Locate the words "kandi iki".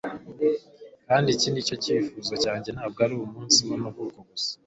1.07-1.47